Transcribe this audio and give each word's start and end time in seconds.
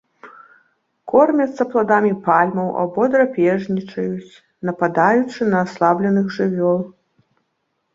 Кормяцца 1.11 1.67
пладамі 1.73 2.13
пальмаў 2.29 2.67
або 2.85 3.01
драпежнічаюць, 3.19 4.39
нападаючы 4.71 5.39
на 5.55 5.65
аслабленых 5.71 6.27
жывёл. 6.41 6.79